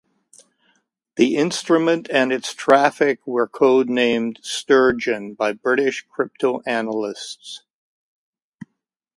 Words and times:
The 1.15 1.35
instrument 1.35 2.09
and 2.11 2.33
its 2.33 2.55
traffic 2.55 3.19
were 3.27 3.47
codenamed 3.47 4.43
"Sturgeon" 4.43 5.35
by 5.35 5.53
British 5.53 6.07
cryptanalysts. 6.17 7.59